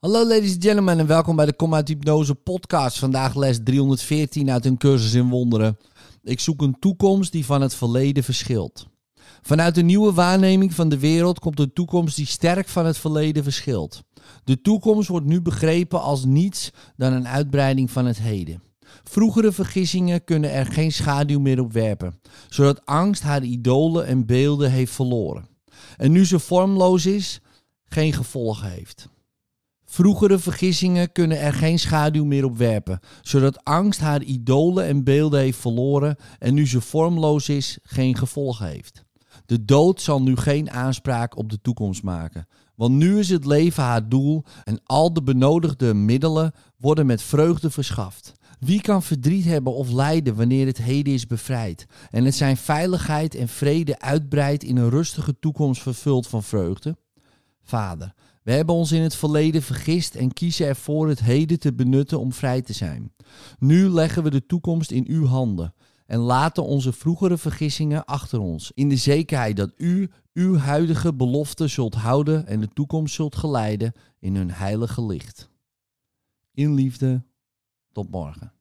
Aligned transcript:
Hallo 0.00 0.26
ladies 0.26 0.52
and 0.52 0.64
gentlemen 0.64 0.98
en 0.98 1.06
welkom 1.06 1.36
bij 1.36 1.46
de 1.46 1.70
uit 1.70 1.88
Hypnose 1.88 2.34
podcast. 2.34 2.98
Vandaag 2.98 3.34
les 3.34 3.60
314 3.64 4.50
uit 4.50 4.64
een 4.64 4.78
cursus 4.78 5.14
in 5.14 5.28
wonderen. 5.28 5.78
Ik 6.22 6.40
zoek 6.40 6.62
een 6.62 6.76
toekomst 6.78 7.32
die 7.32 7.44
van 7.44 7.60
het 7.60 7.74
verleden 7.74 8.24
verschilt. 8.24 8.86
Vanuit 9.42 9.76
een 9.76 9.86
nieuwe 9.86 10.12
waarneming 10.12 10.74
van 10.74 10.88
de 10.88 10.98
wereld 10.98 11.38
komt 11.38 11.60
een 11.60 11.72
toekomst 11.72 12.16
die 12.16 12.26
sterk 12.26 12.68
van 12.68 12.86
het 12.86 12.98
verleden 12.98 13.42
verschilt. 13.42 14.02
De 14.44 14.60
toekomst 14.60 15.08
wordt 15.08 15.26
nu 15.26 15.42
begrepen 15.42 16.02
als 16.02 16.24
niets 16.24 16.70
dan 16.96 17.12
een 17.12 17.28
uitbreiding 17.28 17.90
van 17.90 18.06
het 18.06 18.18
heden. 18.18 18.62
Vroegere 19.04 19.52
vergissingen 19.52 20.24
kunnen 20.24 20.52
er 20.52 20.66
geen 20.66 20.92
schaduw 20.92 21.40
meer 21.40 21.60
op 21.60 21.72
werpen, 21.72 22.20
zodat 22.48 22.86
angst 22.86 23.22
haar 23.22 23.42
idolen 23.42 24.06
en 24.06 24.26
beelden 24.26 24.70
heeft 24.70 24.92
verloren. 24.92 25.48
En 25.96 26.12
nu 26.12 26.26
ze 26.26 26.38
vormloos 26.38 27.06
is, 27.06 27.40
geen 27.84 28.12
gevolgen 28.12 28.70
heeft. 28.70 29.08
Vroegere 29.92 30.38
vergissingen 30.38 31.12
kunnen 31.12 31.40
er 31.40 31.52
geen 31.52 31.78
schaduw 31.78 32.24
meer 32.24 32.44
op 32.44 32.56
werpen, 32.56 33.00
zodat 33.22 33.64
angst 33.64 34.00
haar 34.00 34.22
idolen 34.22 34.84
en 34.84 35.04
beelden 35.04 35.40
heeft 35.40 35.58
verloren 35.58 36.16
en 36.38 36.54
nu 36.54 36.66
ze 36.66 36.80
vormloos 36.80 37.48
is, 37.48 37.78
geen 37.82 38.16
gevolgen 38.16 38.66
heeft. 38.66 39.04
De 39.46 39.64
dood 39.64 40.00
zal 40.00 40.22
nu 40.22 40.36
geen 40.36 40.70
aanspraak 40.70 41.36
op 41.36 41.50
de 41.50 41.60
toekomst 41.60 42.02
maken, 42.02 42.46
want 42.74 42.94
nu 42.94 43.18
is 43.18 43.28
het 43.28 43.46
leven 43.46 43.82
haar 43.82 44.08
doel 44.08 44.44
en 44.64 44.80
al 44.84 45.12
de 45.12 45.22
benodigde 45.22 45.94
middelen 45.94 46.52
worden 46.76 47.06
met 47.06 47.22
vreugde 47.22 47.70
verschaft. 47.70 48.32
Wie 48.58 48.80
kan 48.80 49.02
verdriet 49.02 49.44
hebben 49.44 49.74
of 49.74 49.90
lijden 49.90 50.36
wanneer 50.36 50.66
het 50.66 50.78
heden 50.78 51.12
is 51.12 51.26
bevrijd 51.26 51.86
en 52.10 52.24
het 52.24 52.34
zijn 52.34 52.56
veiligheid 52.56 53.34
en 53.34 53.48
vrede 53.48 54.00
uitbreidt 54.00 54.62
in 54.62 54.76
een 54.76 54.90
rustige 54.90 55.38
toekomst 55.38 55.82
vervuld 55.82 56.26
van 56.26 56.42
vreugde? 56.42 56.96
Vader, 57.62 58.14
we 58.50 58.56
hebben 58.56 58.74
ons 58.74 58.92
in 58.92 59.02
het 59.02 59.14
verleden 59.14 59.62
vergist 59.62 60.14
en 60.14 60.32
kiezen 60.32 60.66
ervoor 60.66 61.08
het 61.08 61.20
heden 61.20 61.58
te 61.58 61.72
benutten 61.72 62.20
om 62.20 62.32
vrij 62.32 62.62
te 62.62 62.72
zijn. 62.72 63.12
Nu 63.58 63.88
leggen 63.88 64.22
we 64.22 64.30
de 64.30 64.46
toekomst 64.46 64.90
in 64.90 65.04
uw 65.08 65.26
handen 65.26 65.74
en 66.06 66.18
laten 66.18 66.64
onze 66.64 66.92
vroegere 66.92 67.38
vergissingen 67.38 68.04
achter 68.04 68.40
ons, 68.40 68.72
in 68.74 68.88
de 68.88 68.96
zekerheid 68.96 69.56
dat 69.56 69.72
u 69.76 70.10
uw 70.32 70.56
huidige 70.56 71.14
belofte 71.14 71.66
zult 71.66 71.94
houden 71.94 72.46
en 72.46 72.60
de 72.60 72.68
toekomst 72.68 73.14
zult 73.14 73.36
geleiden 73.36 73.92
in 74.18 74.36
hun 74.36 74.50
heilige 74.50 75.06
licht. 75.06 75.50
In 76.54 76.74
liefde, 76.74 77.22
tot 77.92 78.10
morgen. 78.10 78.52